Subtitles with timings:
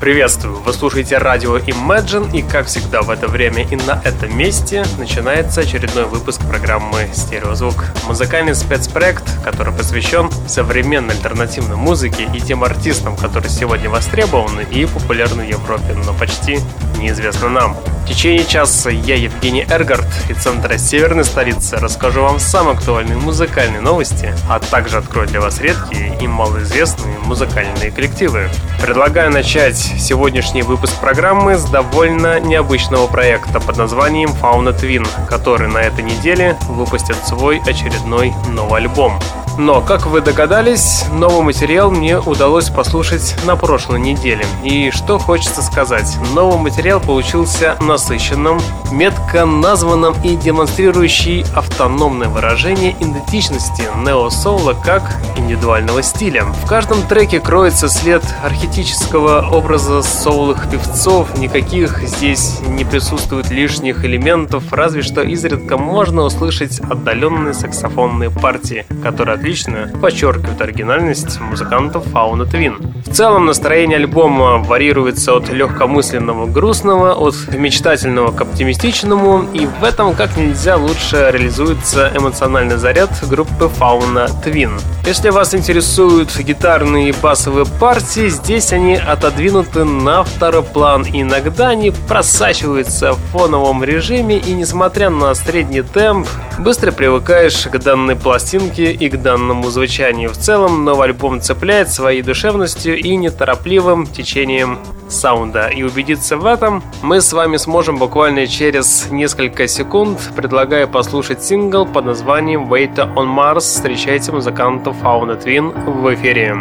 [0.00, 0.60] Приветствую!
[0.60, 5.62] Вы слушаете радио Imagine и, как всегда, в это время и на этом месте начинается
[5.62, 7.74] очередной выпуск программы «Стереозвук».
[8.06, 15.44] Музыкальный спецпроект, который посвящен современной альтернативной музыке и тем артистам, которые сегодня востребованы и популярны
[15.44, 16.60] в Европе, но почти
[16.96, 17.76] неизвестны нам.
[18.04, 23.82] В течение часа я, Евгений Эргард, из центра северной столицы, расскажу вам самые актуальные музыкальные
[23.82, 28.48] новости, а также открою для вас редкие и малоизвестные музыкальные коллективы.
[28.80, 35.78] Предлагаю начать сегодняшний выпуск программы с довольно необычного проекта под названием Fauna Twin, который на
[35.78, 39.18] этой неделе выпустит свой очередной новый альбом.
[39.58, 44.46] Но, как вы догадались, новый материал мне удалось послушать на прошлой неделе.
[44.62, 48.60] И что хочется сказать, новый материал получился насыщенным,
[48.92, 55.02] метко названным и демонстрирующий автономное выражение идентичности нео-соула как
[55.36, 56.44] индивидуального стиля.
[56.44, 64.72] В каждом треке кроется след архетического образа соулых певцов, никаких здесь не присутствует лишних элементов,
[64.72, 72.76] разве что изредка можно услышать отдаленные саксофонные партии, которые отлично подчеркивают оригинальность музыкантов Fauna Twin.
[73.06, 80.14] В целом настроение альбома варьируется от легкомысленного грустного, от мечтательного к оптимистичному, и в этом
[80.14, 84.78] как нельзя лучше реализуется эмоциональный заряд группы Fauna Twin.
[85.06, 91.06] Если вас интересуют гитарные и басовые партии, здесь они отодвинуты на второй план.
[91.10, 96.28] Иногда они просачиваются в фоновом режиме, и несмотря на средний темп,
[96.58, 100.30] быстро привыкаешь к данной пластинке и к данному звучанию.
[100.30, 104.78] В целом, новый альбом цепляет своей душевностью и неторопливым течением
[105.08, 105.68] саунда.
[105.68, 111.86] И убедиться в этом мы с вами сможем буквально через несколько секунд, предлагая послушать сингл
[111.86, 113.60] под названием Wait on Mars.
[113.60, 116.56] Встречайте музыкантов Fauna Twin в эфире.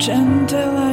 [0.00, 0.83] gentle like the draft,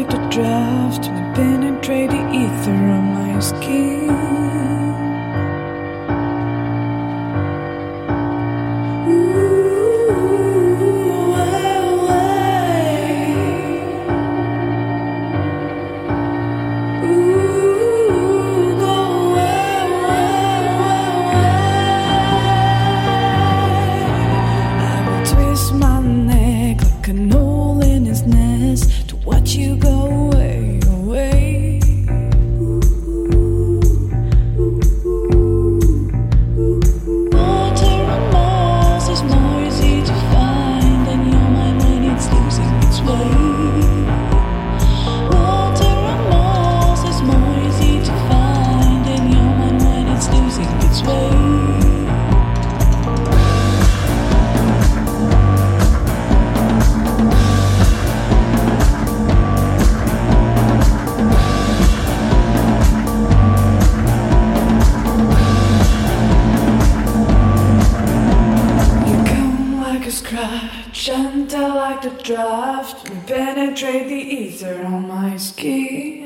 [72.32, 76.21] draft and penetrate the ether on my skin.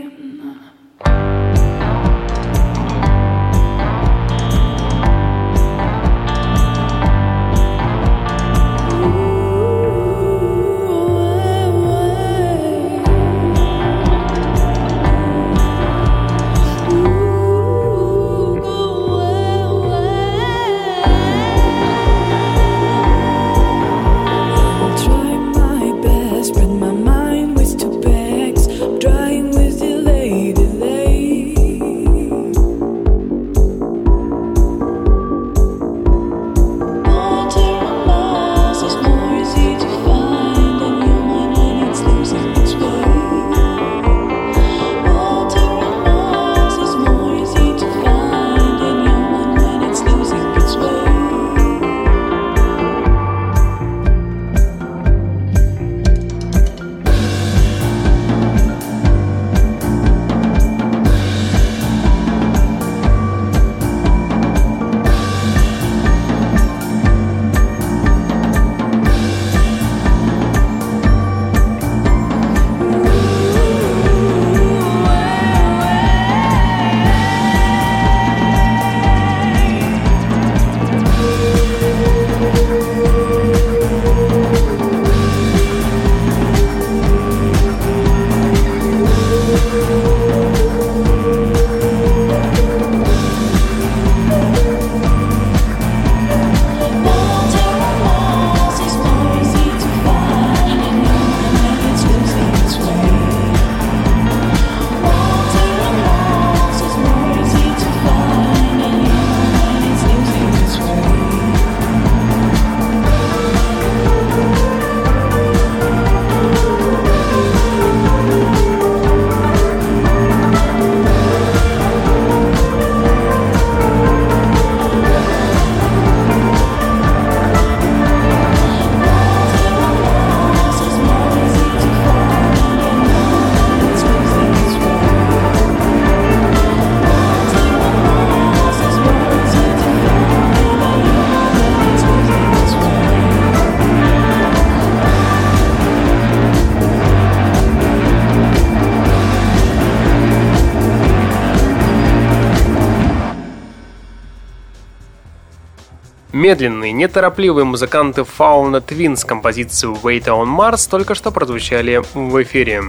[156.36, 162.84] Медленные, неторопливые музыканты Fauna Twin с композицией Wait on Mars только что прозвучали в эфире.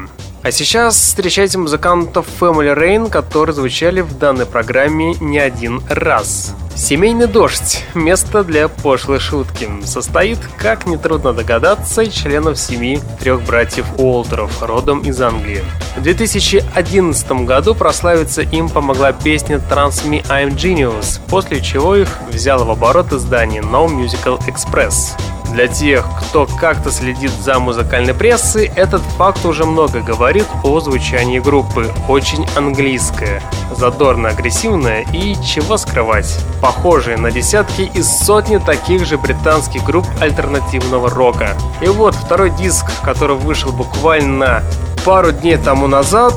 [0.47, 6.55] А сейчас встречайте музыкантов Family Rain, которые звучали в данной программе не один раз.
[6.77, 9.69] Семейный дождь– место для пошлой шутки.
[9.85, 15.65] Состоит, как нетрудно догадаться, членов семьи трех братьев Уолтеров, родом из Англии.
[15.97, 22.65] В 2011 году прославиться им помогла песня Trans Me I'm Genius, после чего их взял
[22.65, 25.17] в оборот издание No Musical Express.
[25.53, 31.39] Для тех, кто как-то следит за музыкальной прессой, этот факт уже много говорит о звучании
[31.39, 31.93] группы.
[32.09, 33.43] Очень английское,
[33.77, 41.57] задорно-агрессивное и, чего скрывать, похожее на десятки и сотни таких же британских групп альтернативного рока.
[41.81, 44.63] И вот второй диск, который вышел буквально
[45.05, 46.35] пару дней тому назад,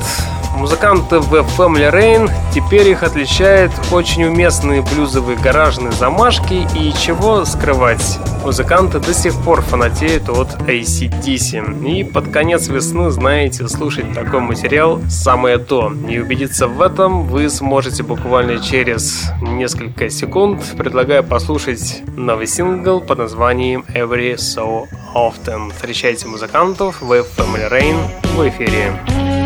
[0.54, 8.18] Музыканты в Family Rain теперь их отличают очень уместные блюзовые гаражные замашки и чего скрывать.
[8.44, 11.86] Музыканты до сих пор фанатеют от ACDC.
[11.86, 15.92] И под конец весны, знаете, слушать такой материал самое то.
[16.08, 20.62] И убедиться в этом вы сможете буквально через несколько секунд.
[20.76, 25.72] Предлагаю послушать новый сингл под названием Every So Often.
[25.74, 27.96] Встречайте музыкантов в Family Rain
[28.36, 29.39] в эфире.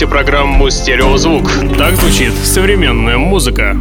[0.00, 1.50] Слушаете программу «Стереозвук».
[1.76, 3.76] Так звучит современная музыка.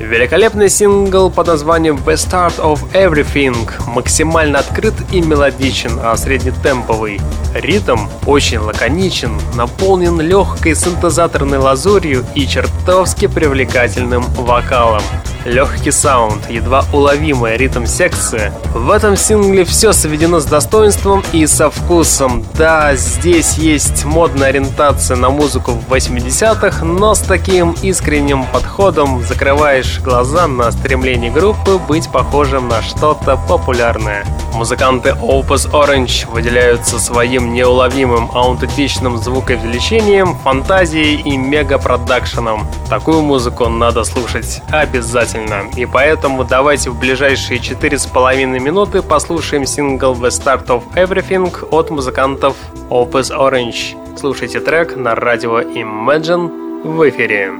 [0.00, 7.20] Великолепный сингл под названием The Start of Everything максимально открыт и мелодичен, а среднетемповый
[7.54, 15.02] ритм очень лаконичен, наполнен легкой синтезаторной лазурью и чертовски привлекательным вокалом.
[15.48, 18.52] Легкий саунд, едва уловимая ритм-секция.
[18.74, 22.44] В этом сингле все сведено с достоинством и со вкусом.
[22.54, 30.00] Да, здесь есть модная ориентация на музыку в 80-х, но с таким искренним подходом закрываешь
[30.00, 34.24] глаза на стремление группы быть похожим на что-то популярное.
[34.54, 42.66] Музыканты Opus Orange выделяются своим неуловимым аутентичным звукоизвлечением, фантазией и мегапродакшеном.
[42.88, 45.37] Такую музыку надо слушать обязательно.
[45.76, 52.56] И поэтому давайте в ближайшие 4,5 минуты послушаем сингл The Start of Everything от музыкантов
[52.90, 53.96] Opus Orange.
[54.16, 57.52] Слушайте трек на радио Imagine в эфире.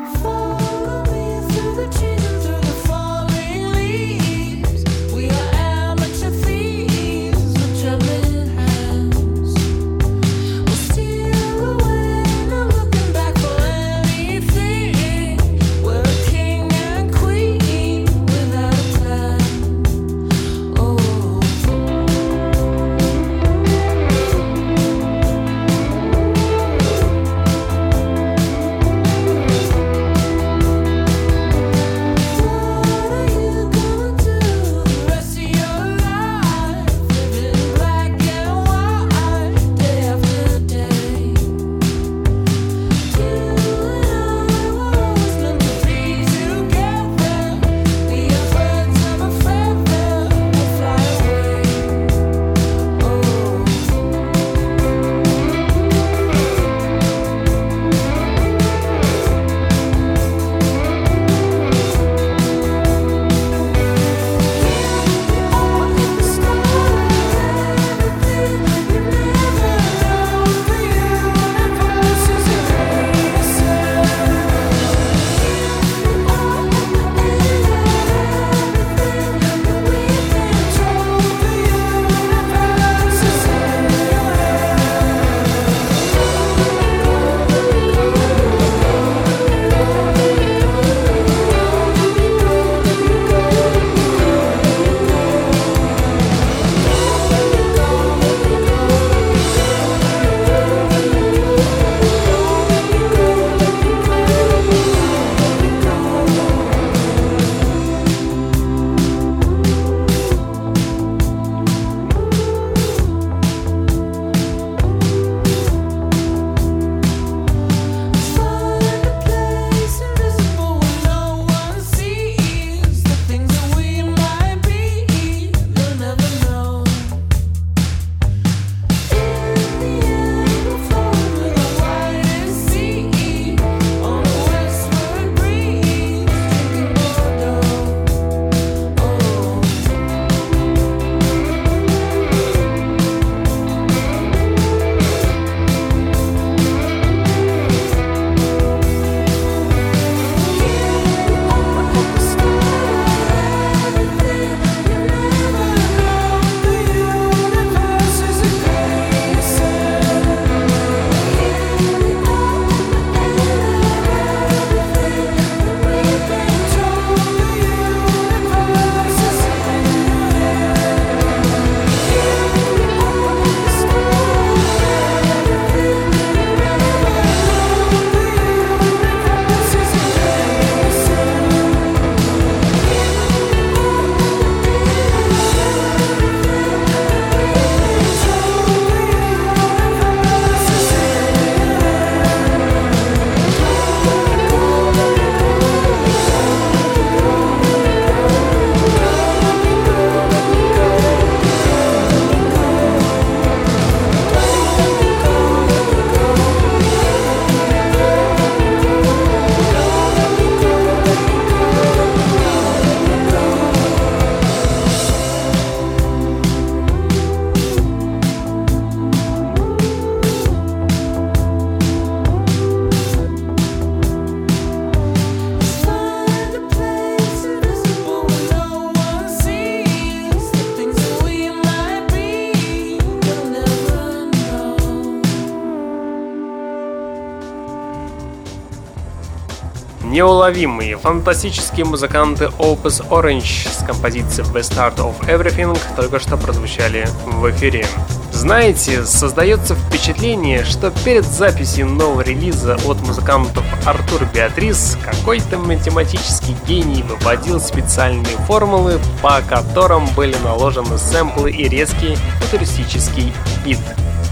[240.48, 247.50] Неуловимые, фантастические музыканты Opus Orange с композицией The Start of Everything только что прозвучали в
[247.50, 247.86] эфире.
[248.32, 257.02] Знаете, создается впечатление, что перед записью нового релиза от музыкантов Артур Беатрис какой-то математический гений
[257.02, 263.80] выводил специальные формулы, по которым были наложены сэмплы и резкий футуристический бит.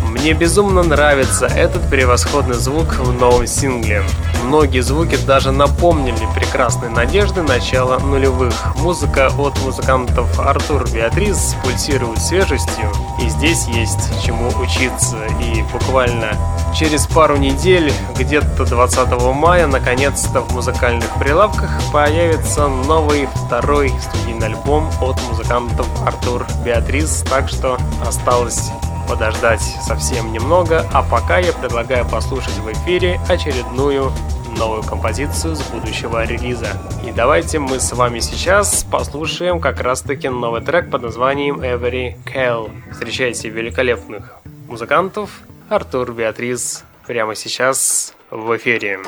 [0.03, 4.03] Мне безумно нравится этот превосходный звук в новом сингле.
[4.47, 8.55] Многие звуки даже напомнили прекрасные надежды начала нулевых.
[8.77, 15.17] Музыка от музыкантов Артур Беатрис пульсирует свежестью, и здесь есть чему учиться.
[15.41, 16.37] И буквально
[16.79, 24.89] через пару недель, где-то 20 мая, наконец-то в музыкальных прилавках появится новый второй студийный альбом
[25.01, 28.71] от музыкантов Артур Беатрис, так что осталось
[29.07, 34.13] подождать совсем немного, а пока я предлагаю послушать в эфире очередную
[34.59, 36.69] новую композицию с будущего релиза.
[37.07, 42.17] И давайте мы с вами сейчас послушаем как раз таки новый трек под названием Every
[42.25, 42.71] Cal.
[42.91, 44.39] Встречайте великолепных
[44.69, 45.31] музыкантов
[45.69, 49.01] Артур Беатрис прямо сейчас в эфире.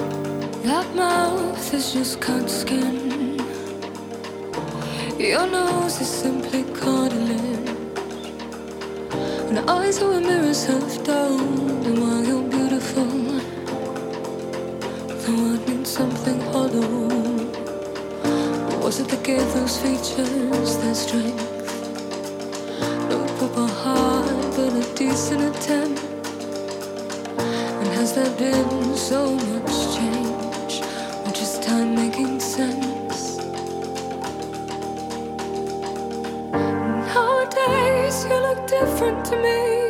[5.18, 6.62] Your nose is simply
[9.48, 11.40] cartilage And eyes are mirrors half down
[11.84, 13.04] And while you're beautiful
[15.06, 17.08] The word means something hollow
[18.68, 21.66] But was it that gave those features their strength?
[23.10, 26.02] No proper heart but a decent attempt
[27.64, 30.27] And has there been so much change?
[38.48, 39.87] Look different to me,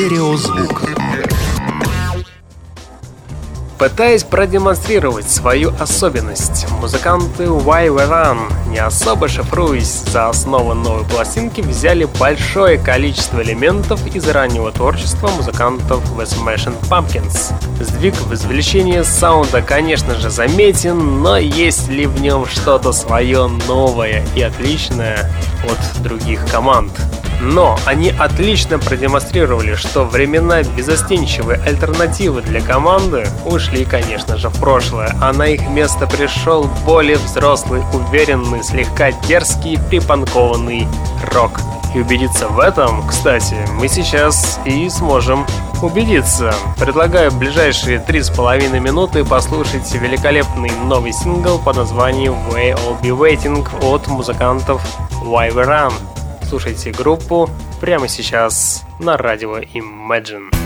[0.00, 0.80] Стереозвук.
[3.78, 8.38] Пытаясь продемонстрировать свою особенность, музыканты Why We Run,
[8.70, 16.00] не особо шифруясь за основу новой пластинки, взяли большое количество элементов из раннего творчества музыкантов
[16.16, 17.52] The Smashing Pumpkins.
[17.82, 24.24] Сдвиг в извлечении саунда, конечно же, заметен, но есть ли в нем что-то свое новое
[24.34, 25.30] и отличное
[25.64, 26.92] от других команд?
[27.40, 35.16] Но они отлично продемонстрировали, что времена безостенчивой альтернативы для команды ушли, конечно же, в прошлое,
[35.22, 40.86] а на их место пришел более взрослый, уверенный, слегка дерзкий, припанкованный
[41.32, 41.60] рок.
[41.94, 45.44] И убедиться в этом, кстати, мы сейчас и сможем
[45.82, 46.54] убедиться.
[46.78, 53.00] Предлагаю в ближайшие три с половиной минуты послушать великолепный новый сингл под названием Way All
[53.00, 54.80] Be Waiting от музыкантов
[55.24, 55.92] Why We Run
[56.50, 57.48] слушайте группу
[57.80, 60.59] прямо сейчас на радио Imagine.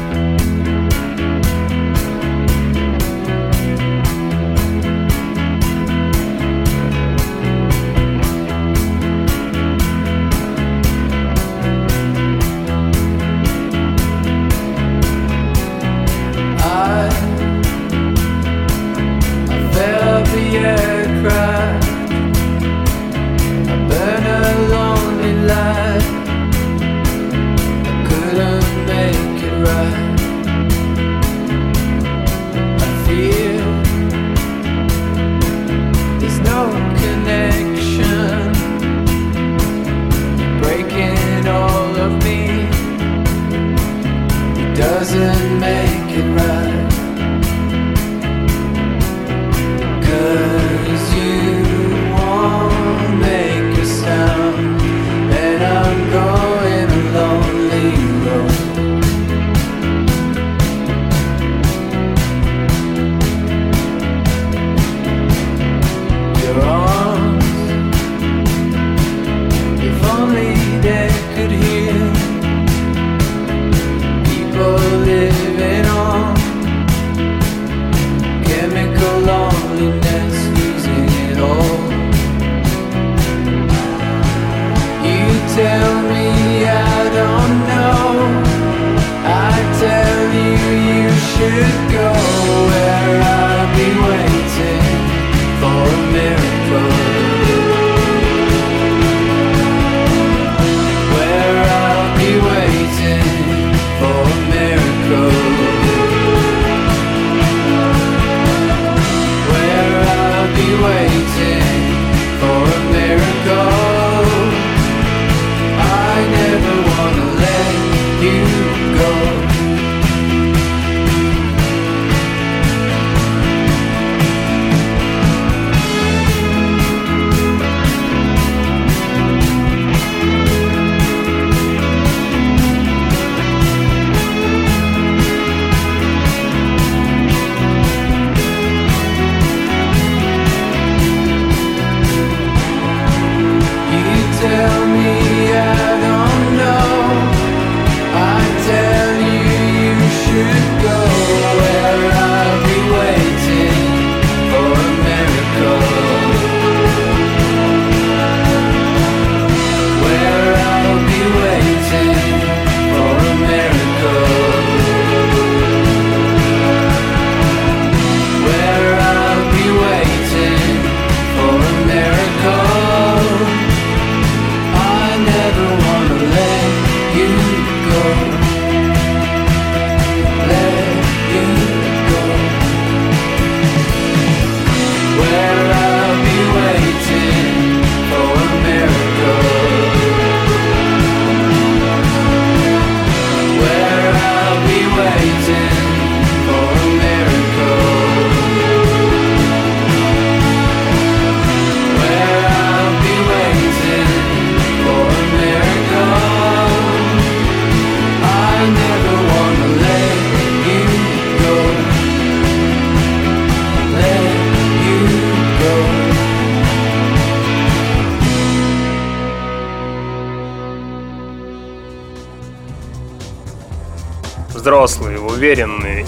[44.84, 45.83] doesn't make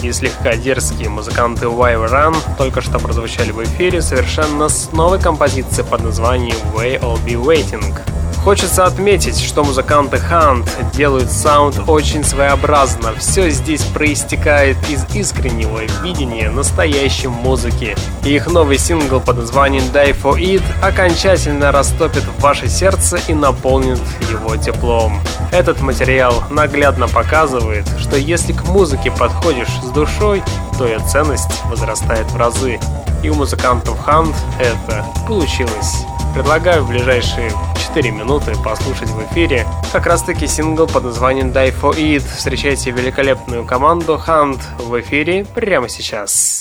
[0.07, 5.85] и слегка дерзкие музыканты Wire Run только что прозвучали в эфире совершенно с новой композицией
[5.87, 7.99] под названием Way All Be Waiting.
[8.43, 13.13] Хочется отметить, что музыканты Hunt делают саунд очень своеобразно.
[13.15, 17.97] Все здесь проистекает из искреннего видения настоящей музыки.
[18.23, 23.99] И их новый сингл под названием Die For It окончательно растопит ваше сердце и наполнит
[24.31, 25.19] его теплом.
[25.51, 30.43] Этот материал наглядно показывает, что если к музыке подходишь с душой,
[30.77, 32.79] то ее ценность возрастает в разы.
[33.23, 36.05] И у музыкантов Hunt это получилось.
[36.33, 37.51] Предлагаю в ближайшие
[37.87, 42.23] 4 минуты послушать в эфире как раз таки сингл под названием Die For It.
[42.35, 46.56] Встречайте великолепную команду Hunt в эфире прямо сейчас.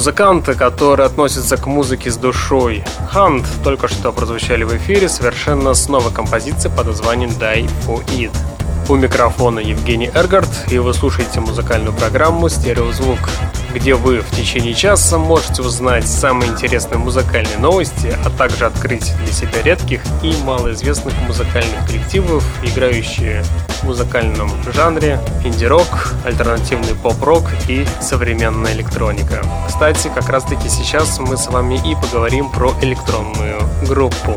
[0.00, 2.82] Музыканты, которые относятся к музыке с душой.
[3.10, 8.30] Хант только что прозвучали в эфире совершенно с новой композицией под названием Die For It.
[8.88, 13.18] У микрофона Евгений Эргард, и вы слушаете музыкальную программу «Стереозвук»,
[13.74, 19.32] где вы в течение часа можете узнать самые интересные музыкальные новости, а также открыть для
[19.32, 28.72] себя редких и малоизвестных музыкальных коллективов, играющие в музыкальном жанре инди-рок, альтернативный поп-рок и современная
[28.72, 29.42] электроника.
[29.66, 34.36] Кстати, как раз таки сейчас мы с вами и поговорим про электронную группу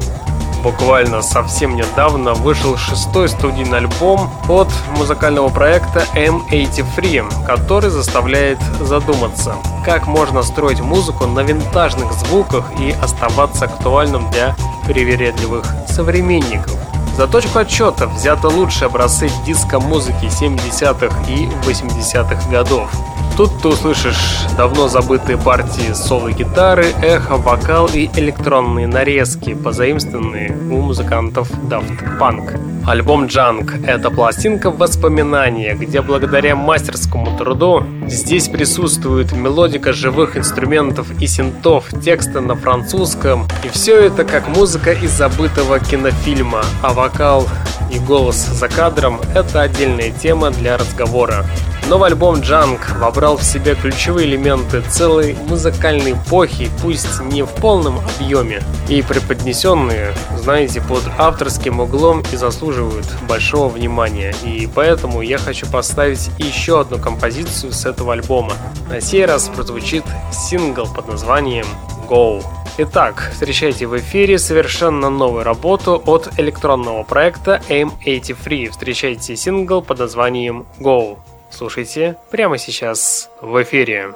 [0.64, 10.08] буквально совсем недавно вышел шестой студийный альбом от музыкального проекта M83, который заставляет задуматься, как
[10.08, 14.56] можно строить музыку на винтажных звуках и оставаться актуальным для
[14.88, 16.74] привередливых современников.
[17.16, 22.90] За точку отчета взяты лучшие образцы диско-музыки 70-х и 80-х годов.
[23.38, 31.52] Тут ты услышишь давно забытые партии соло-гитары, эхо, вокал и электронные нарезки, позаимствованные у музыкантов
[31.52, 32.73] Daft Punk.
[32.86, 41.26] Альбом Junk— это пластинка воспоминания, где благодаря мастерскому труду здесь присутствует мелодика живых инструментов и
[41.26, 47.48] синтов, тексты на французском, и все это как музыка из забытого кинофильма, а вокал
[47.90, 51.46] и голос за кадром— это отдельная тема для разговора.
[51.90, 58.00] Новый альбом Junk вобрал в себя ключевые элементы целой музыкальной эпохи, пусть не в полном
[58.00, 62.38] объеме, и преподнесенные, знаете, под авторским углом и
[62.74, 64.34] заслуживают большого внимания.
[64.44, 68.54] И поэтому я хочу поставить еще одну композицию с этого альбома.
[68.90, 71.66] На сей раз прозвучит сингл под названием
[72.10, 72.44] Go.
[72.78, 78.72] Итак, встречайте в эфире совершенно новую работу от электронного проекта M83.
[78.72, 81.18] Встречайте сингл под названием Go.
[81.52, 84.14] Слушайте прямо сейчас в эфире.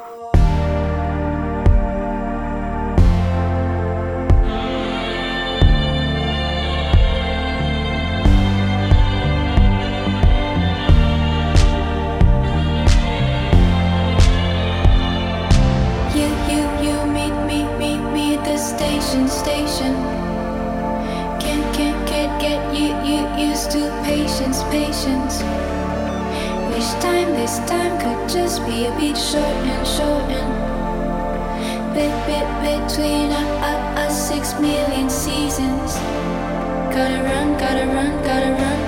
[36.97, 38.79] gotta run, gotta run, gotta run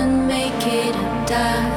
[0.00, 1.67] and make it and die.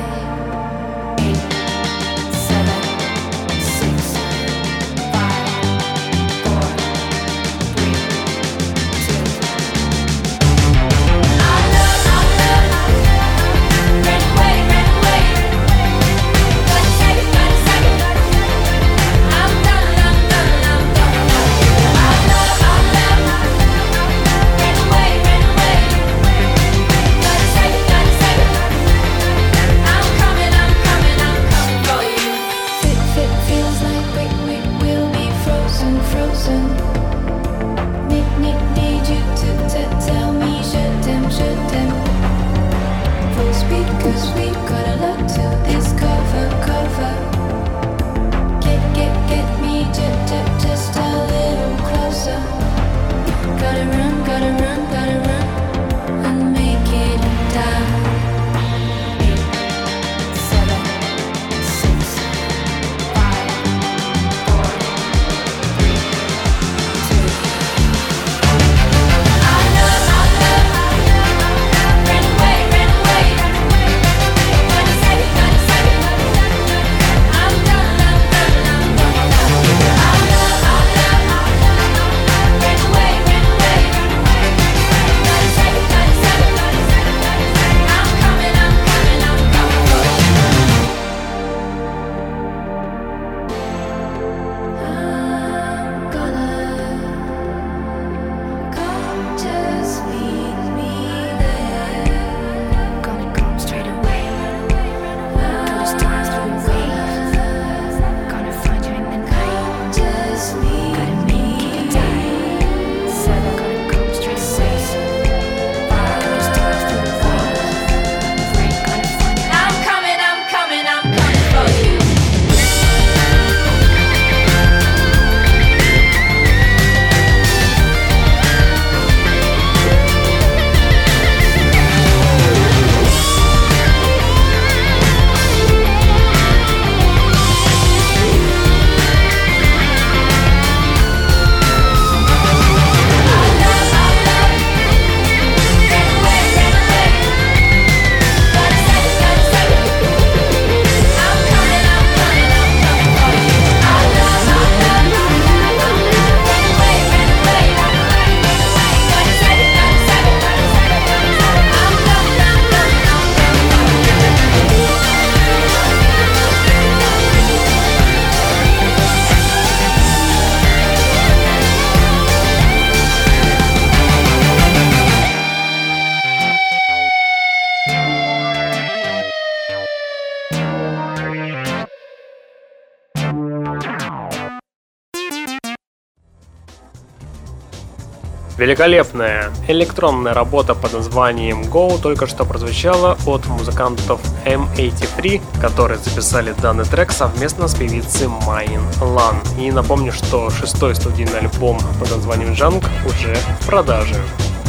[188.71, 196.85] Великолепная электронная работа под названием Go только что прозвучала от музыкантов M83, которые записали данный
[196.85, 199.35] трек совместно с певицей Майнин Лан.
[199.59, 204.15] И напомню, что шестой студийный альбом под названием Junk уже в продаже.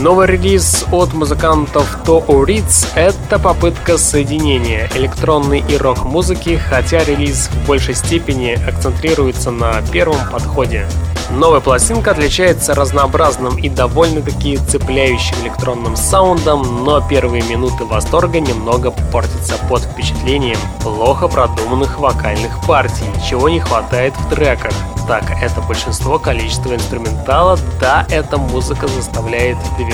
[0.02, 7.68] Новый релиз от музыкантов To Ritz— это попытка соединения электронной и рок-музыки, хотя релиз в
[7.68, 10.88] большей степени акцентрируется на первом подходе.
[11.30, 19.54] Новая пластинка отличается разнообразным и довольно-таки цепляющим электронным саундом, но первые минуты восторга немного портятся
[19.68, 24.72] под впечатлением плохо продуманных вокальных партий, чего не хватает в треках.
[25.08, 29.91] Так, это большинство количества инструментала, да, эта музыка заставляет двигаться,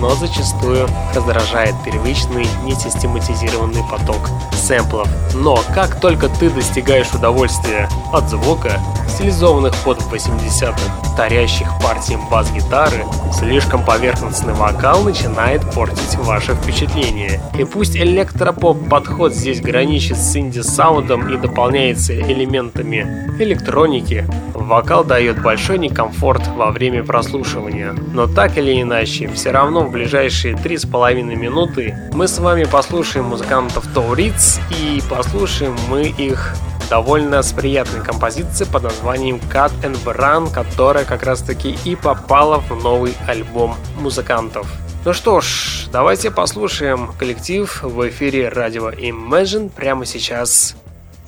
[0.00, 5.08] но зачастую раздражает привычный, несистематизированный поток сэмплов.
[5.34, 13.84] Но как только ты достигаешь удовольствия от звука, стилизованных под 80-х, тарящих партиям бас-гитары, слишком
[13.84, 17.40] поверхностный вокал начинает портить ваше впечатление.
[17.58, 26.46] И пусть электропоп-подход здесь граничит с инди-саундом и дополняется элементами электроники, вокал дает большой некомфорт
[26.56, 27.92] во время прослушивания.
[27.92, 33.86] Но так или иначе, все равно в ближайшие 3,5 минуты мы с вами послушаем музыкантов
[33.92, 36.54] Тоуриц и послушаем мы их
[36.88, 42.58] довольно с приятной композицией под названием Cut and Run, которая как раз таки и попала
[42.58, 44.66] в новый альбом музыкантов.
[45.04, 50.74] Ну что ж, давайте послушаем коллектив в эфире радио Imagine прямо сейчас.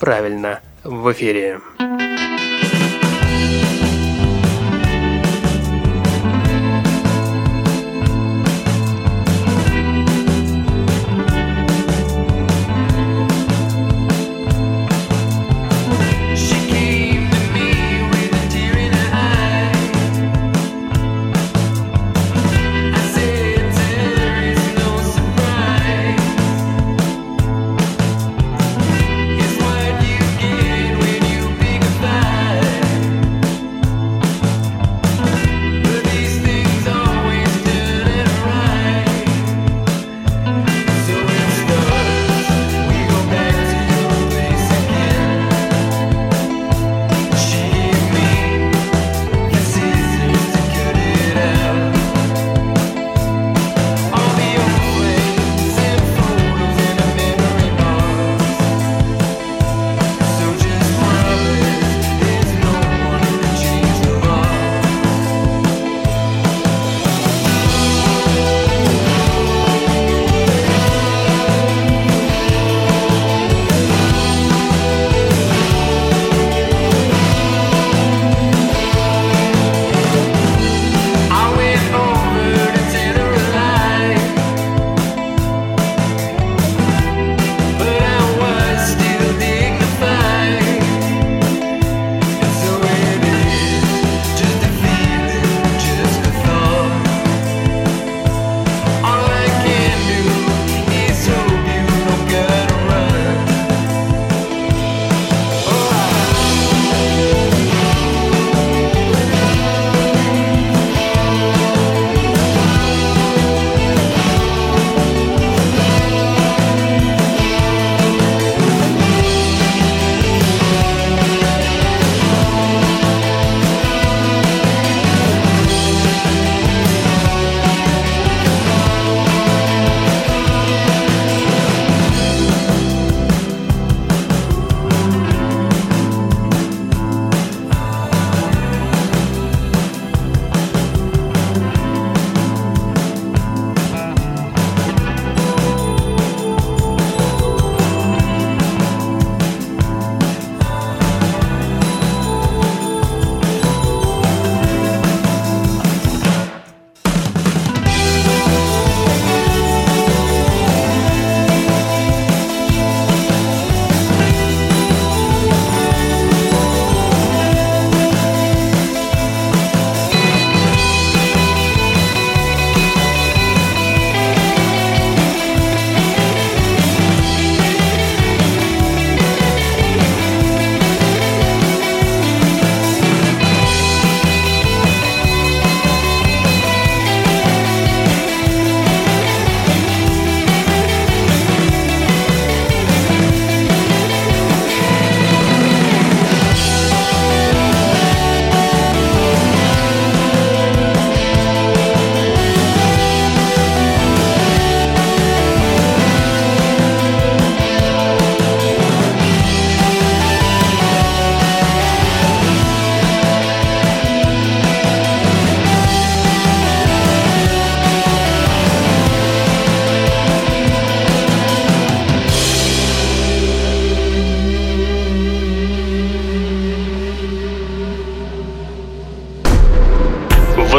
[0.01, 1.61] Правильно, в эфире.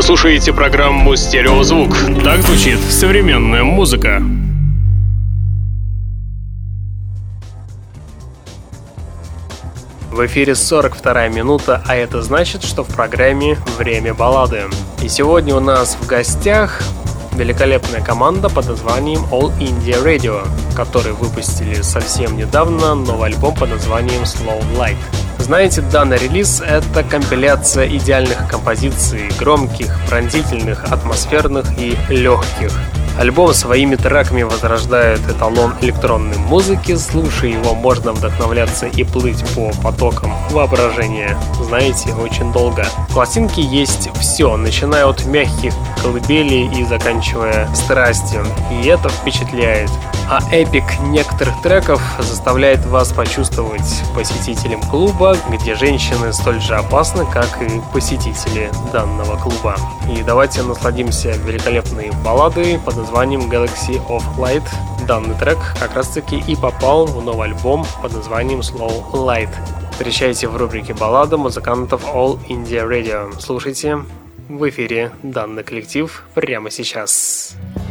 [0.06, 1.98] Слушаете программу «Стереозвук».
[2.24, 4.22] Так звучит современная музыка.
[10.12, 14.66] В эфире 42 минута, а это значит, что в программе «Время баллады».
[15.02, 16.84] И сегодня у нас в гостях
[17.34, 24.22] великолепная команда под названием All India Radio, которые выпустили совсем недавно новый альбом под названием
[24.22, 25.25] Slow Light.
[25.46, 32.72] Знаете, данный релиз— это компиляция идеальных композиций, громких, пронзительных, атмосферных и легких.
[33.18, 40.34] Альбом своими треками возрождает эталон электронной музыки, слушая его можно вдохновляться и плыть по потокам
[40.50, 42.86] воображения, знаете, очень долго.
[43.10, 49.90] В пластинке есть все, начиная от мягких колыбелей и заканчивая страстью, и это впечатляет.
[50.28, 57.62] А эпик некоторых треков заставляет вас почувствовать посетителем клуба, где женщины столь же опасны, как
[57.62, 59.76] и посетители данного клуба.
[60.12, 64.64] И давайте насладимся великолепной балладой под названием Galaxy of Light.
[65.08, 69.50] Данный трек как раз таки и попал в новый альбом под названием Slow Light.
[69.92, 73.40] Встречайте в рубрике баллада музыкантов All India Radio.
[73.40, 74.00] Слушайте
[74.50, 77.56] в эфире данный коллектив прямо сейчас.
[77.76, 77.85] В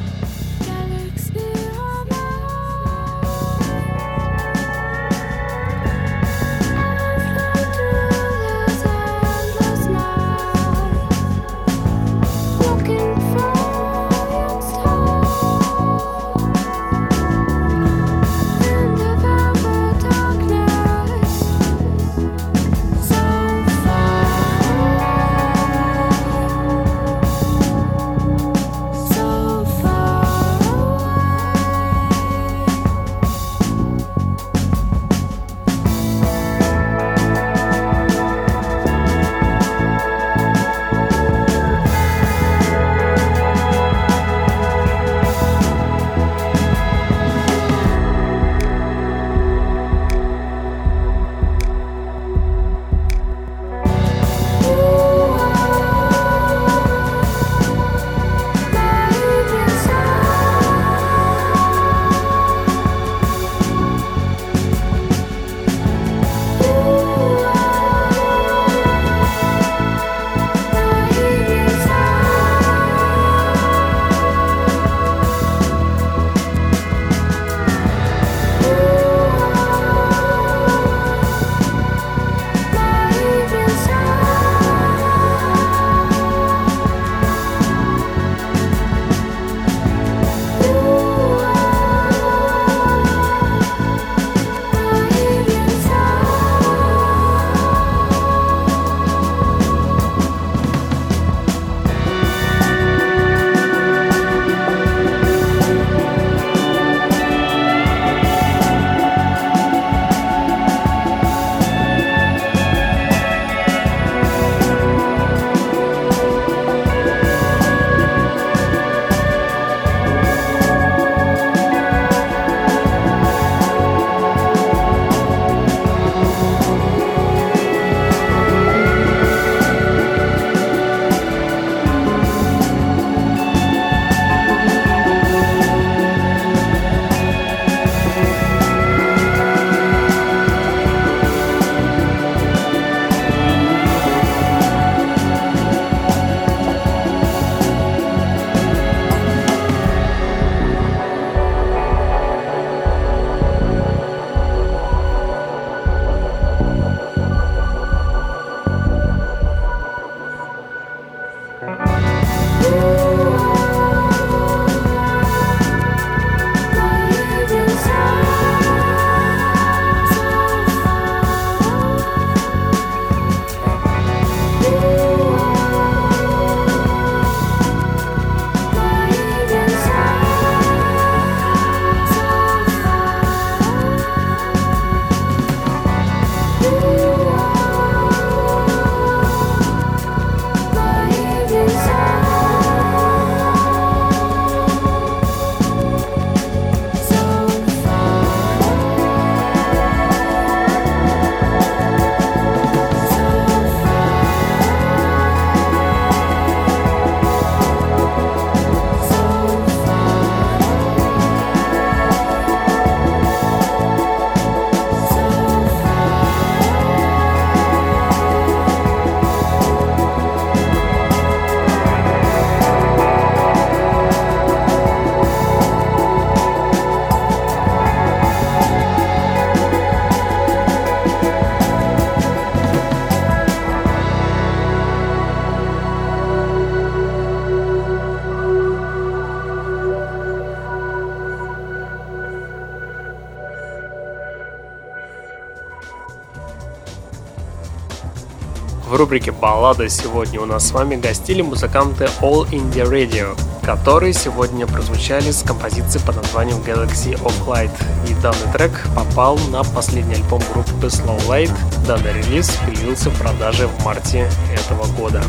[249.05, 255.31] рубрике «Баллада» сегодня у нас с вами гостили музыканты All India Radio, которые сегодня прозвучали
[255.31, 257.71] с композицией под названием Galaxy of Light.
[258.09, 261.51] И данный трек попал на последний альбом группы Slow Light.
[261.87, 265.23] Данный релиз появился в продаже в марте этого года.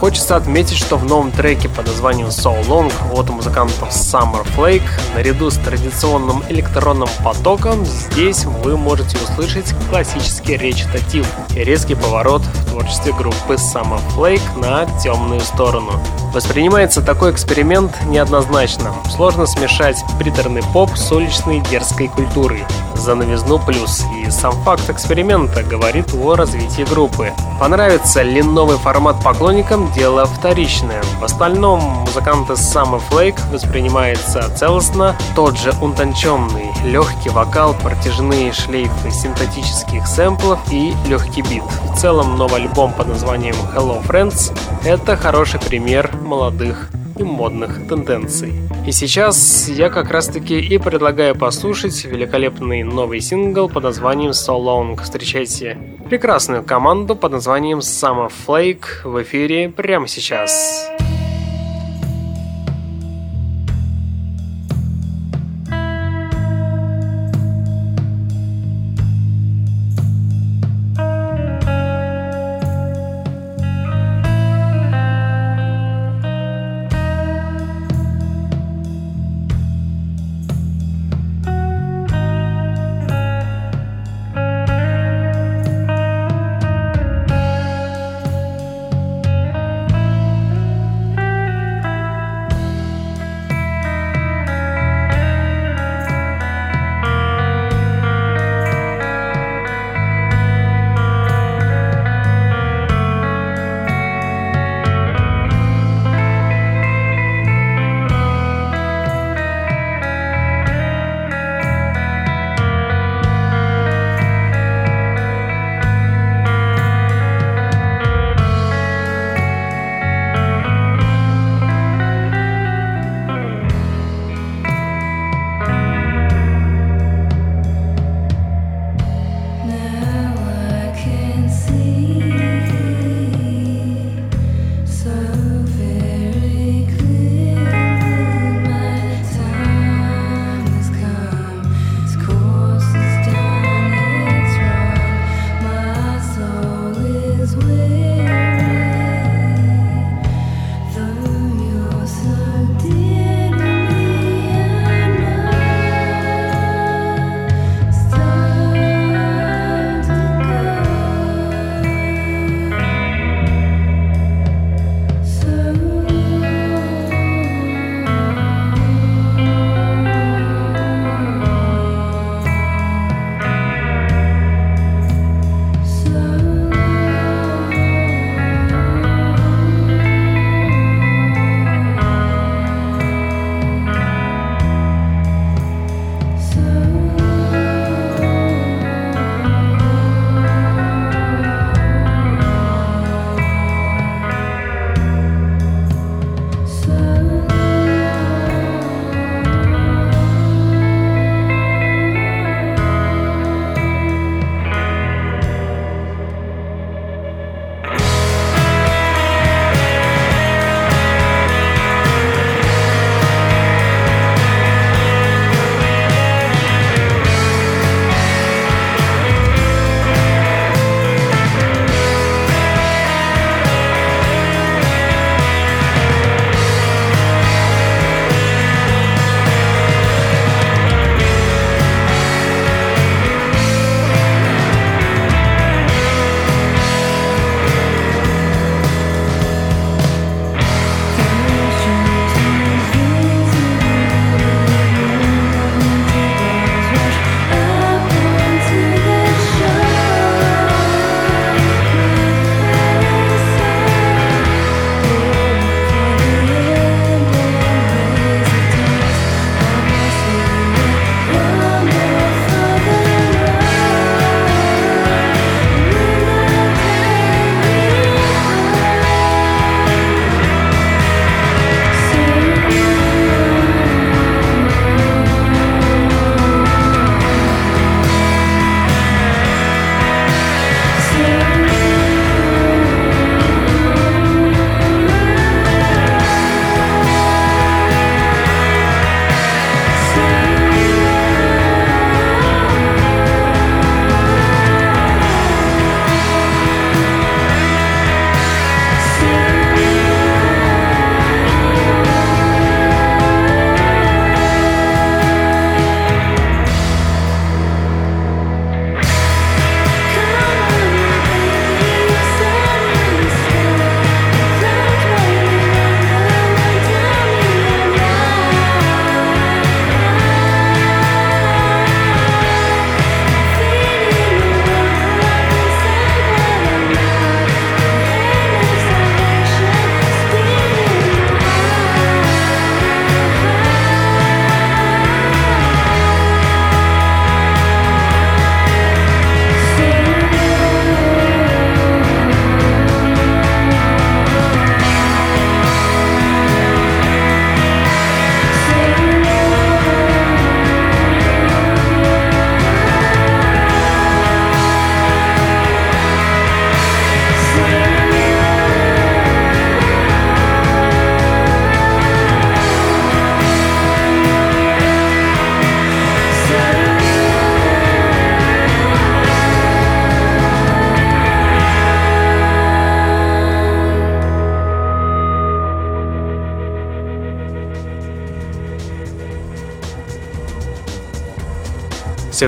[0.00, 5.50] Хочется отметить, что в новом треке под названием So Long от музыкантов Summer Flake наряду
[5.50, 12.40] с традиционным электронным потоком здесь вы можете услышать классический речитатив и резкий поворот
[12.80, 15.92] творчестве группы Summer Flake на темную сторону.
[16.32, 18.94] Воспринимается такой эксперимент неоднозначно.
[19.14, 22.64] Сложно смешать приторный поп с уличной дерзкой культурой.
[23.00, 24.04] За новизну плюс.
[24.18, 27.32] И сам факт эксперимента говорит о развитии группы.
[27.58, 31.02] Понравится ли новый формат поклонникам, дело вторичное.
[31.18, 35.16] В остальном музыканты Summer Flake воспринимается целостно.
[35.34, 41.64] Тот же утонченный, легкий вокал, протяжные шлейфы синтетических сэмплов и легкий бит.
[41.94, 44.52] В целом новый альбом под названием Hello Friends—
[44.84, 46.90] это хороший пример молодых
[47.20, 48.52] и модных тенденций.
[48.86, 54.58] И сейчас я как раз таки и предлагаю послушать великолепный новый сингл под названием So
[54.58, 55.00] Long.
[55.00, 60.90] Встречайте прекрасную команду под названием Summer Flake в эфире прямо сейчас.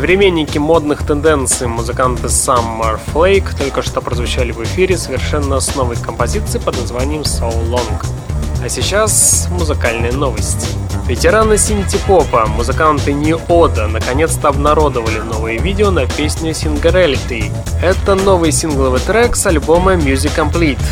[0.03, 6.61] Современники модных тенденций музыканты Summer Flake только что прозвучали в эфире совершенно с новой композицией
[6.61, 8.05] под названием So Long.
[8.61, 10.67] А сейчас музыкальные новости.
[11.07, 17.53] Ветераны синти-попа, музыканты New Oda, наконец-то обнародовали новые видео на песню Singularity.
[17.81, 20.83] Это новый сингловый трек с альбома Music Complete.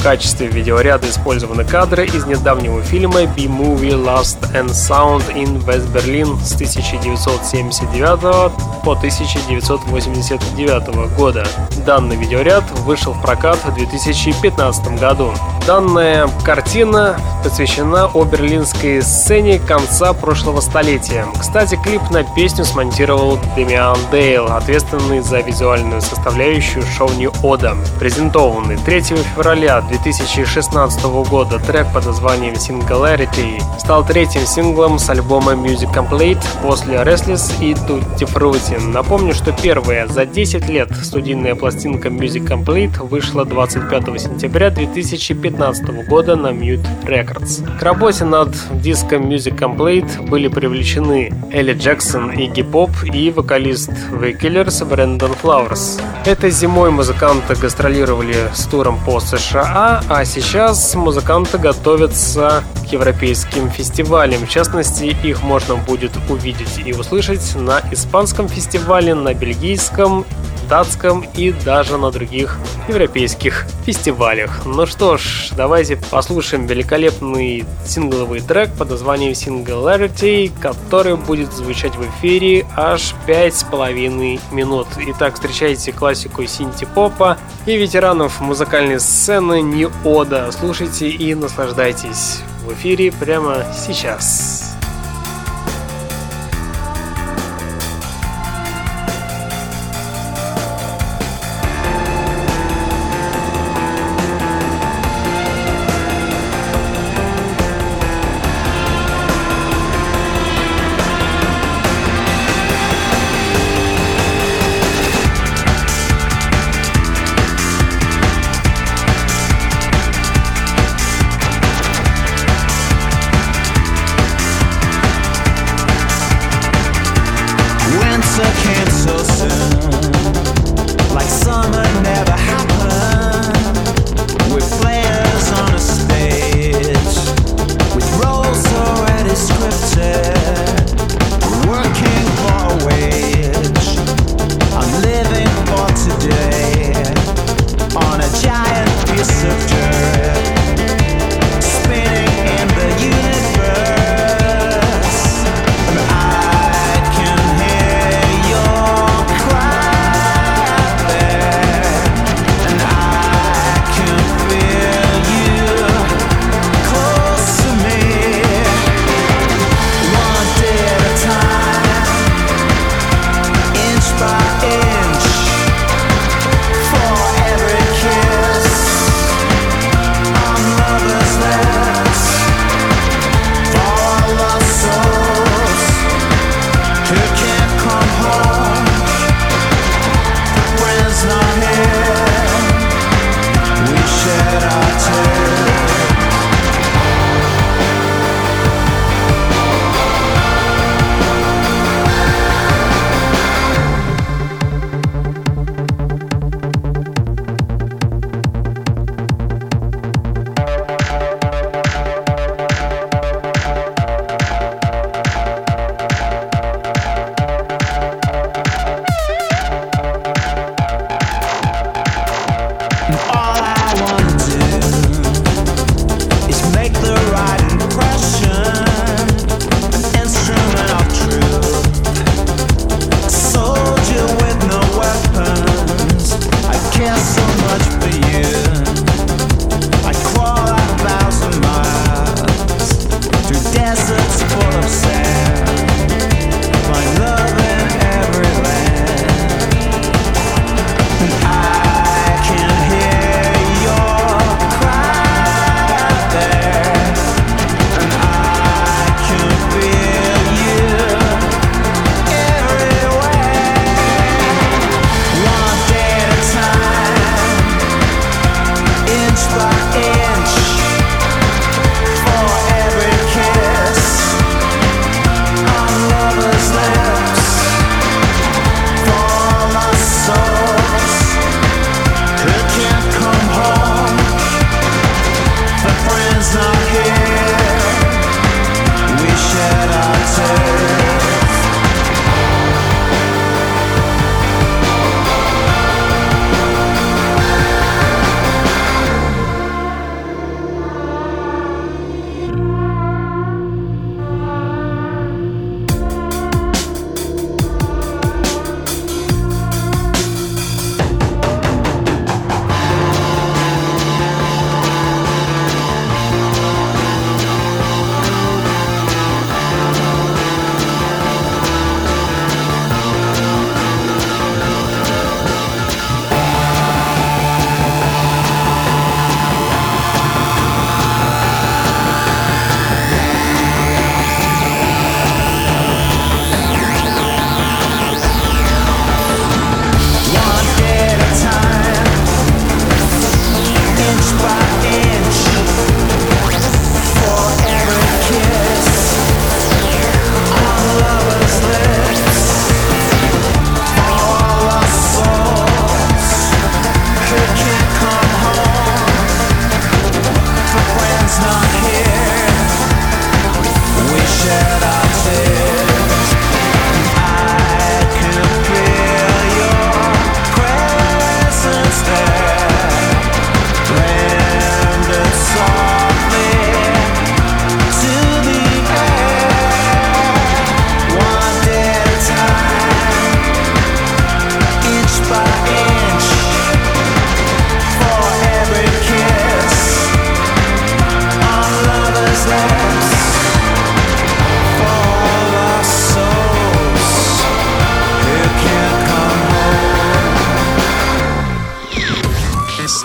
[0.00, 6.42] В качестве видеоряда использованы кадры из недавнего фильма B-Movie Last and Sound in West Berlin
[6.42, 11.46] с 1979 по 1989 года.
[11.84, 15.34] Данный видеоряд вышел в прокат в 2015 году.
[15.66, 21.26] Данная картина посвящена оберлинской сцене конца прошлого столетия.
[21.38, 27.76] Кстати, клип на песню смонтировал Демиан Дейл, ответственный за визуальную составляющую шоу New Oda.
[27.98, 29.00] Презентованный 3
[29.34, 36.94] февраля 2016 года трек под названием Singularity стал третьим синглом с альбома Music Complete после
[36.98, 38.80] Restless и Tutti Frutti.
[38.80, 46.36] Напомню, что первая за 10 лет студийная пластинка Music Complete вышла 25 сентября 2015 года
[46.36, 47.78] на Mute Records.
[47.78, 54.38] К работе над диском Music Complete были привлечены Элли Джексон и Гип-Поп и вокалист The
[54.38, 55.98] Killers Брэндон Флауэрс.
[56.26, 64.46] Этой зимой музыканты гастролировали с туром по США, а сейчас музыканты готовятся к европейским фестивалям.
[64.46, 70.26] В частности, их можно будет увидеть и услышать на испанском фестивале, на бельгийском
[70.70, 72.58] датском и даже на других
[72.88, 74.62] европейских фестивалях.
[74.64, 82.08] Ну что ж, давайте послушаем великолепный сингловый трек под названием Singularity, который будет звучать в
[82.08, 84.86] эфире аж пять с половиной минут.
[84.96, 90.50] Итак, встречайте классику синти-попа и ветеранов музыкальной сцены Ниода.
[90.52, 94.79] Слушайте и наслаждайтесь в эфире прямо сейчас.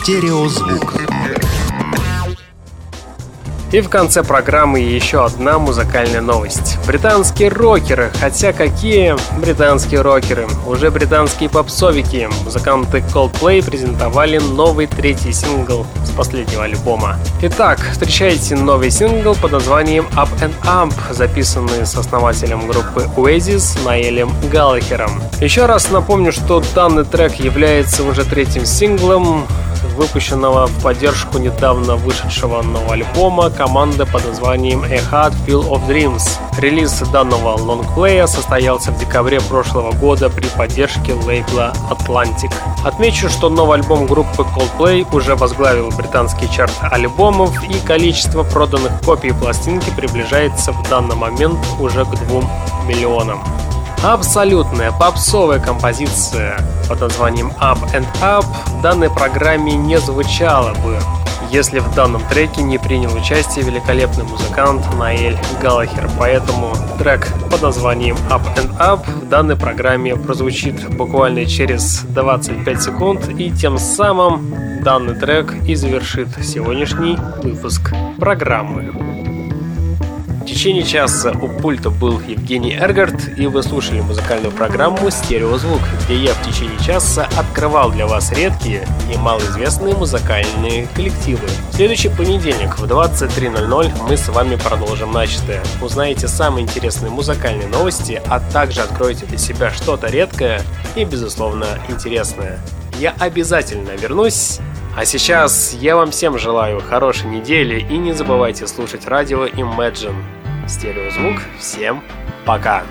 [0.06, 1.02] Стереозвук.
[3.72, 6.78] И в конце программы еще одна музыкальная новость.
[6.86, 10.46] Британские рокеры, хотя какие британские рокеры?
[10.68, 12.28] Уже британские попсовики.
[12.44, 17.18] Музыканты Coldplay презентовали новый третий сингл с последнего альбома.
[17.42, 24.30] Итак, встречайте новый сингл под названием Up and Up, записанный с основателем группы Oasis Наэлем
[24.52, 25.20] Галлахером.
[25.42, 29.48] Еще раз напомню, что данный трек является уже третьим синглом
[29.96, 36.24] выпущенного в поддержку недавно вышедшего нового альбома команды под названием A Hard Feel of Dreams.
[36.60, 42.54] Релиз данного лонгплея состоялся в декабре прошлого года при поддержке лейбла Atlantic.
[42.84, 49.32] Отмечу, что новый альбом группы Coldplay уже возглавил британский чарт альбомов и количество проданных копий
[49.32, 52.44] пластинки приближается в данный момент уже к 2
[52.88, 53.44] миллионам.
[54.04, 61.00] Абсолютная попсовая композиция под названием Up and Up в данной программе не звучала бы,
[61.50, 66.10] если в данном треке не принял участие великолепный музыкант Наэль Галлахер.
[66.20, 73.30] Поэтому трек под названием Up and Up в данной программе прозвучит буквально через 25 секунд
[73.30, 79.35] и тем самым данный трек и завершит сегодняшний выпуск программы.
[80.46, 86.18] В течение часа у пульта был Евгений Эргард, и вы слушали музыкальную программу «Стереозвук», где
[86.18, 91.48] я в течение часа открывал для вас редкие и малоизвестные музыкальные коллективы.
[91.72, 95.64] В следующий понедельник в 23.00 мы с вами продолжим начатое.
[95.82, 100.62] Узнаете самые интересные музыкальные новости, а также откроете для себя что-то редкое
[100.96, 102.60] и, безусловно, интересное.
[103.00, 104.60] Я обязательно вернусь
[104.96, 110.16] а сейчас я вам всем желаю хорошей недели и не забывайте слушать радио Imagine.
[110.68, 111.42] Стереозвук.
[111.60, 112.02] Всем
[112.46, 112.84] пока.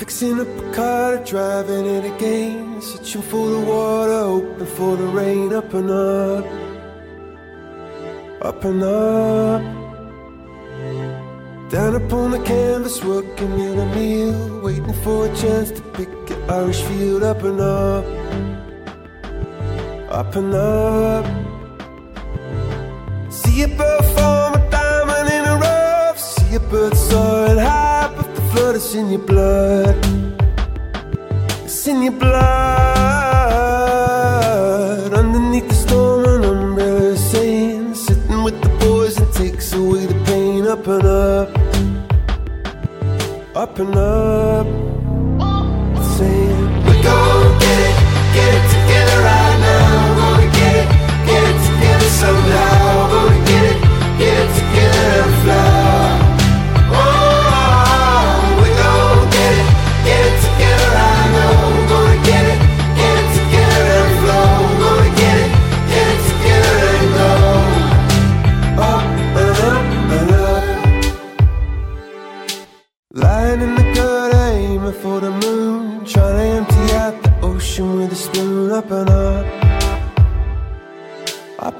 [0.00, 2.80] Fixing up a car, driving it again.
[2.80, 5.52] Searching for the water, hoping for the rain.
[5.52, 6.46] Up and up,
[8.40, 9.62] up and up.
[11.70, 14.62] Down upon the canvas, working in a meal.
[14.62, 17.22] Waiting for a chance to pick an Irish field.
[17.22, 18.04] Up and up,
[20.10, 21.39] up and up.
[23.50, 26.20] See a bird form a diamond in a rough.
[26.20, 29.96] See a bird soaring high, but the flood is in your blood.
[31.64, 32.40] It's in your blood.
[35.12, 40.14] Underneath the storm, an umbrella is saying, sitting with the boys and takes away the
[40.26, 40.68] pain.
[40.68, 41.48] Up and up,
[43.56, 44.79] up and up.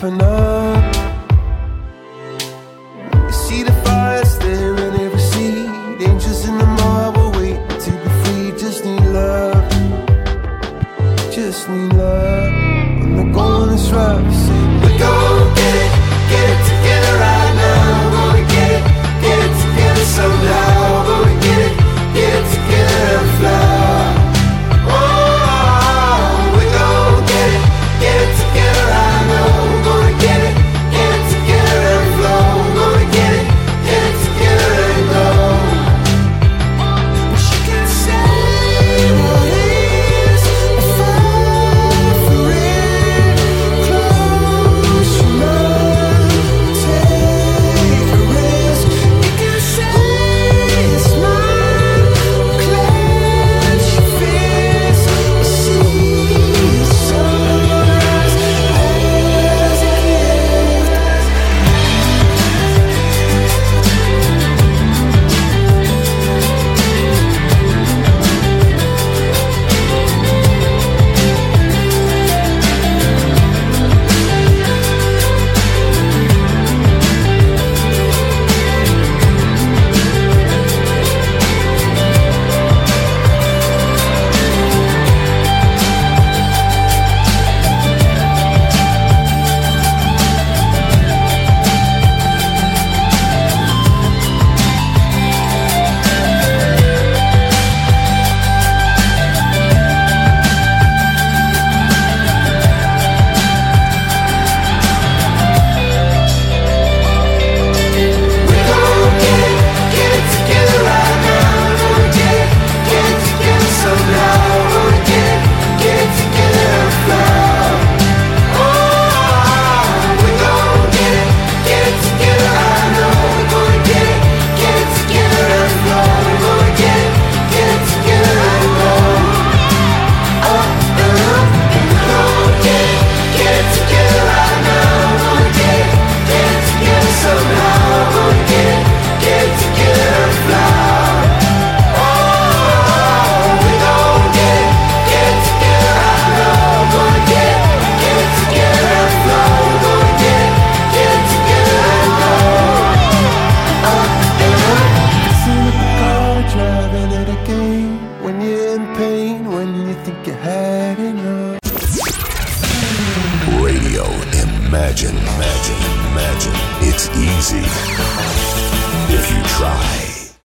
[0.01, 0.70] up and up.